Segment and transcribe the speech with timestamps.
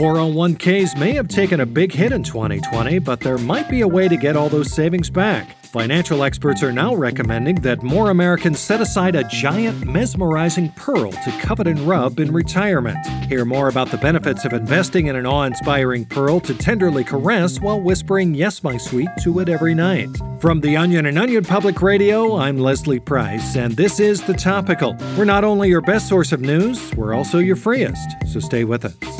[0.00, 4.08] 401ks may have taken a big hit in 2020, but there might be a way
[4.08, 5.62] to get all those savings back.
[5.62, 11.38] Financial experts are now recommending that more Americans set aside a giant, mesmerizing pearl to
[11.42, 12.96] covet and rub in retirement.
[13.26, 17.60] Hear more about the benefits of investing in an awe inspiring pearl to tenderly caress
[17.60, 20.08] while whispering, Yes, my sweet, to it every night.
[20.40, 24.96] From The Onion and Onion Public Radio, I'm Leslie Price, and this is The Topical.
[25.18, 28.86] We're not only your best source of news, we're also your freest, so stay with
[28.86, 29.19] us.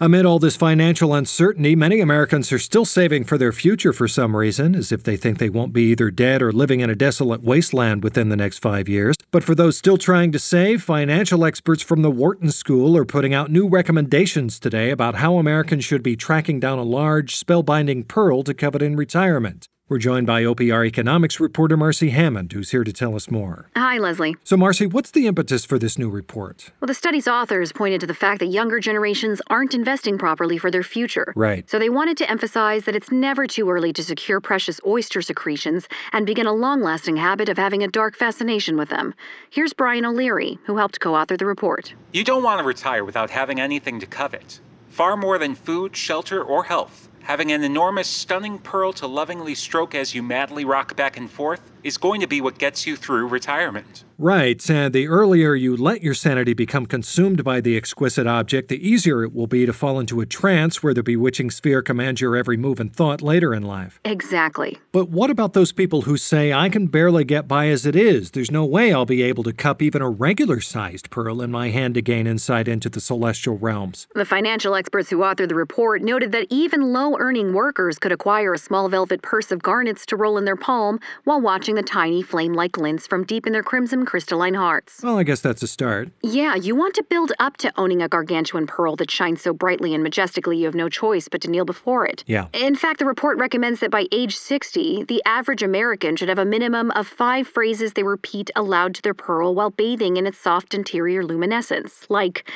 [0.00, 4.34] Amid all this financial uncertainty, many Americans are still saving for their future for some
[4.34, 7.44] reason, as if they think they won't be either dead or living in a desolate
[7.44, 9.14] wasteland within the next five years.
[9.30, 13.34] But for those still trying to save, financial experts from the Wharton School are putting
[13.34, 18.42] out new recommendations today about how Americans should be tracking down a large, spellbinding pearl
[18.42, 19.68] to covet in retirement.
[19.86, 23.68] We're joined by OPR economics reporter Marcy Hammond, who's here to tell us more.
[23.76, 24.34] Hi, Leslie.
[24.42, 26.70] So, Marcy, what's the impetus for this new report?
[26.80, 30.70] Well, the study's authors pointed to the fact that younger generations aren't investing properly for
[30.70, 31.34] their future.
[31.36, 31.68] Right.
[31.68, 35.86] So they wanted to emphasize that it's never too early to secure precious oyster secretions
[36.14, 39.12] and begin a long lasting habit of having a dark fascination with them.
[39.50, 41.94] Here's Brian O'Leary, who helped co author the report.
[42.14, 44.60] You don't want to retire without having anything to covet.
[44.88, 47.10] Far more than food, shelter, or health.
[47.24, 51.73] Having an enormous, stunning pearl to lovingly stroke as you madly rock back and forth
[51.84, 54.04] is going to be what gets you through retirement.
[54.16, 58.88] Right, and the earlier you let your sanity become consumed by the exquisite object, the
[58.88, 62.36] easier it will be to fall into a trance where the bewitching sphere commands your
[62.36, 64.00] every move and thought later in life.
[64.04, 64.78] Exactly.
[64.92, 68.30] But what about those people who say, I can barely get by as it is?
[68.30, 71.70] There's no way I'll be able to cup even a regular sized pearl in my
[71.70, 74.06] hand to gain insight into the celestial realms.
[74.14, 78.54] The financial experts who authored the report noted that even low earning workers could acquire
[78.54, 82.22] a small velvet purse of garnets to roll in their palm while watching the tiny
[82.22, 85.02] flame like glints from deep in their crimson crystalline hearts.
[85.02, 86.10] Well, I guess that's a start.
[86.22, 89.94] Yeah, you want to build up to owning a gargantuan pearl that shines so brightly
[89.94, 92.24] and majestically you have no choice but to kneel before it.
[92.26, 92.46] Yeah.
[92.52, 96.44] In fact, the report recommends that by age 60, the average American should have a
[96.44, 100.74] minimum of five phrases they repeat aloud to their pearl while bathing in its soft
[100.74, 102.48] interior luminescence, like,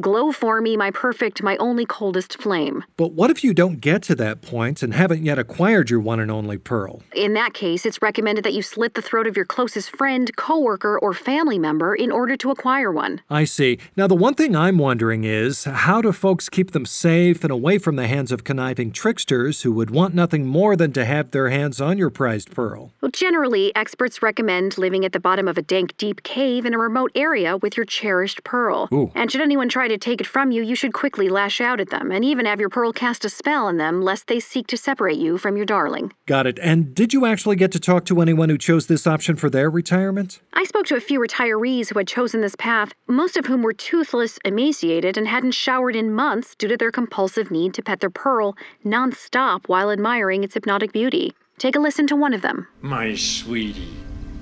[0.00, 2.84] Glow for me, my perfect, my only coldest flame.
[2.96, 6.20] But what if you don't get to that point and haven't yet acquired your one
[6.20, 7.02] and only pearl?
[7.14, 10.98] In that case, it's recommended that you slit the throat of your closest friend, coworker,
[10.98, 13.20] or family member in order to acquire one.
[13.30, 13.78] I see.
[13.96, 17.78] Now, the one thing I'm wondering is how do folks keep them safe and away
[17.78, 21.48] from the hands of conniving tricksters who would want nothing more than to have their
[21.50, 22.92] hands on your prized pearl?
[23.00, 26.78] Well, generally, experts recommend living at the bottom of a dank, deep cave in a
[26.78, 28.88] remote area with your cherished pearl.
[28.92, 29.10] Ooh.
[29.14, 31.90] And should anyone try to take it from you, you should quickly lash out at
[31.90, 34.76] them and even have your pearl cast a spell on them lest they seek to
[34.76, 36.12] separate you from your darling.
[36.26, 36.58] Got it.
[36.60, 39.70] And did you actually get to talk to anyone who chose this option for their
[39.70, 40.40] retirement?
[40.52, 43.72] I spoke to a few retirees who had chosen this path, most of whom were
[43.72, 48.10] toothless, emaciated, and hadn't showered in months due to their compulsive need to pet their
[48.10, 51.34] pearl nonstop while admiring its hypnotic beauty.
[51.58, 52.66] Take a listen to one of them.
[52.80, 53.96] My sweetie,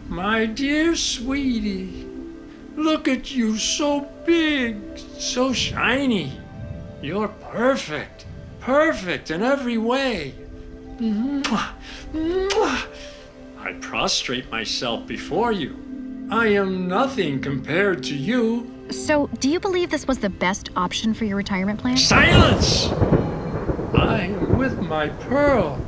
[0.08, 2.06] my dear sweetie,
[2.76, 4.76] look at you so big,
[5.18, 6.38] so shiny.
[7.02, 8.26] You're perfect,
[8.60, 10.34] perfect in every way.
[10.98, 11.72] Mwah,
[12.12, 12.86] mwah.
[13.64, 16.28] I prostrate myself before you.
[16.30, 18.70] I am nothing compared to you.
[18.90, 21.96] So, do you believe this was the best option for your retirement plan?
[21.96, 22.92] Silence!
[23.94, 25.80] I am with my pearl.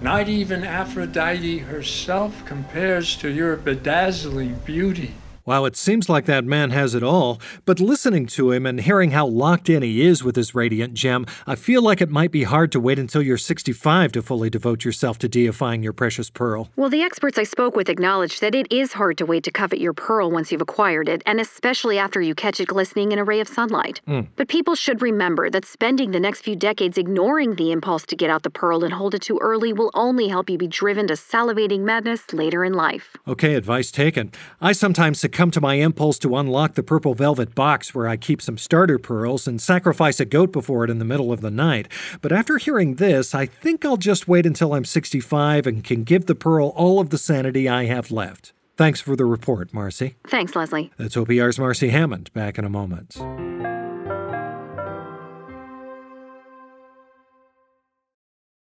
[0.00, 5.12] Not even Aphrodite herself compares to your bedazzling beauty.
[5.44, 9.10] Wow, it seems like that man has it all, but listening to him and hearing
[9.10, 12.44] how locked in he is with his radiant gem, I feel like it might be
[12.44, 16.70] hard to wait until you're 65 to fully devote yourself to deifying your precious pearl.
[16.76, 19.80] Well, the experts I spoke with acknowledged that it is hard to wait to covet
[19.80, 23.24] your pearl once you've acquired it, and especially after you catch it glistening in a
[23.24, 24.00] ray of sunlight.
[24.06, 24.20] Hmm.
[24.36, 28.30] But people should remember that spending the next few decades ignoring the impulse to get
[28.30, 31.14] out the pearl and hold it too early will only help you be driven to
[31.14, 33.16] salivating madness later in life.
[33.26, 34.30] Okay, advice taken.
[34.60, 38.42] I sometimes succumb to my impulse to unlock the purple velvet box where I keep
[38.42, 41.88] some starter pearls and sacrifice a goat before it in the middle of the night.
[42.20, 46.26] But after hearing this, I think I'll just wait until I'm 65 and can give
[46.26, 48.52] the pearl all of the sanity I have left.
[48.76, 50.16] Thanks for the report, Marcy.
[50.28, 50.92] Thanks, Leslie.
[50.98, 52.30] That's OPR's Marcy Hammond.
[52.34, 53.16] Back in a moment.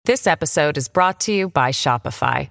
[0.04, 2.50] This episode is brought to you by Shopify.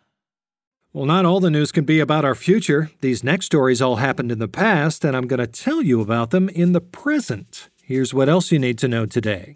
[0.93, 2.91] Well, not all the news can be about our future.
[2.99, 6.31] These next stories all happened in the past, and I'm going to tell you about
[6.31, 7.69] them in the present.
[7.81, 9.55] Here's what else you need to know today.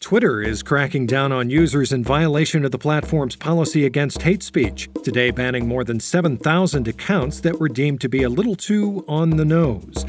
[0.00, 4.90] Twitter is cracking down on users in violation of the platform's policy against hate speech,
[5.02, 9.30] today banning more than 7,000 accounts that were deemed to be a little too on
[9.30, 10.04] the nose.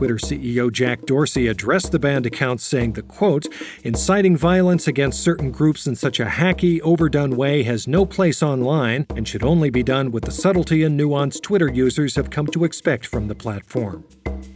[0.00, 3.46] Twitter CEO Jack Dorsey addressed the banned accounts saying the quote,
[3.84, 9.04] inciting violence against certain groups in such a hacky, overdone way has no place online
[9.14, 12.64] and should only be done with the subtlety and nuance Twitter users have come to
[12.64, 14.02] expect from the platform.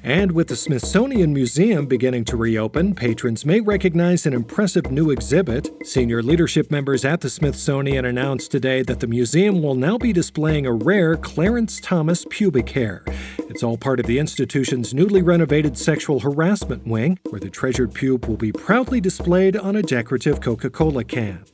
[0.02, 5.70] And with the Smithsonian Museum beginning to reopen, patrons may recognize an impressive new exhibit.
[5.86, 10.66] Senior leadership members at the Smithsonian announced today that the museum will now be displaying
[10.66, 13.04] a rare Clarence Thomas pubic hair.
[13.48, 18.26] It's all part of the institution's newly renovated sexual harassment wing, where the treasured pube
[18.26, 21.44] will be proudly displayed on a decorative Coca Cola can.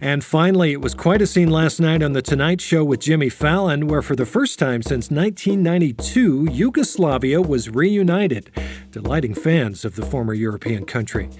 [0.00, 3.28] And finally, it was quite a scene last night on The Tonight Show with Jimmy
[3.28, 8.50] Fallon, where for the first time since 1992, Yugoslavia was reunited,
[8.90, 11.30] delighting fans of the former European country.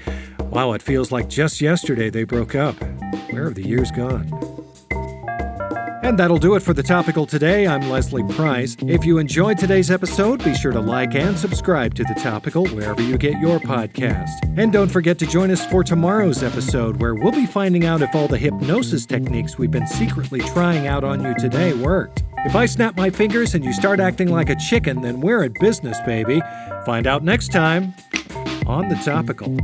[0.41, 2.77] Wow, it feels like just yesterday they broke up.
[3.31, 4.56] Where have the years gone?
[6.07, 7.67] And that'll do it for the topical today.
[7.67, 8.77] I'm Leslie Price.
[8.83, 13.03] If you enjoyed today's episode, be sure to like and subscribe to the topical wherever
[13.03, 14.31] you get your podcast.
[14.57, 18.15] And don't forget to join us for tomorrow's episode, where we'll be finding out if
[18.15, 22.23] all the hypnosis techniques we've been secretly trying out on you today worked.
[22.45, 25.55] If I snap my fingers and you start acting like a chicken, then we're at
[25.55, 26.41] business, baby.
[26.85, 27.95] Find out next time
[28.69, 29.57] on the topical.